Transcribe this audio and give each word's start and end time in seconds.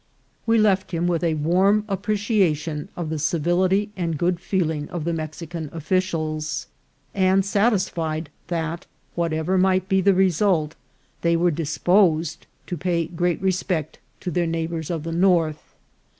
We 0.47 0.57
left 0.57 0.89
him 0.89 1.05
with 1.05 1.23
a 1.23 1.35
warm 1.35 1.85
ap 1.87 2.01
preciation 2.01 2.87
of 2.95 3.09
the 3.11 3.19
civility 3.19 3.91
and 3.95 4.17
good 4.17 4.39
feeling 4.39 4.89
of 4.89 5.03
the 5.03 5.11
Mexi 5.11 5.47
can 5.47 5.69
officials, 5.71 6.65
and 7.13 7.45
satisfied 7.45 8.31
that, 8.47 8.87
whatever 9.13 9.59
might 9.59 9.87
be 9.87 10.01
the 10.01 10.15
result, 10.15 10.73
they 11.21 11.35
were 11.37 11.51
disposed 11.51 12.47
to 12.65 12.77
pay 12.77 13.05
great 13.05 13.39
respect 13.43 13.99
to 14.21 14.31
their 14.31 14.47
neighbours 14.47 14.89
of 14.89 15.03
the 15.03 15.11
North. 15.11 15.75